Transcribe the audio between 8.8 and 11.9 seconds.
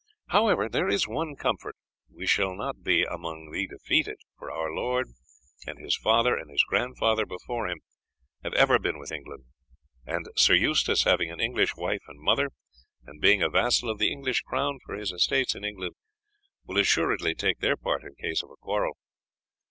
with England, and Sir Eustace, having an English